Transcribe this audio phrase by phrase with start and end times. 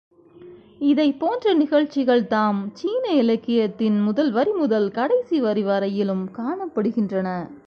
[0.79, 7.51] இதைப் போன்ற நிகழ்ச்சிகள் தாம் சீன இலக்கியத்தின் முதல் வரி முதல் கடைசி வரி வரையிலும் காணப்படுகின்றன.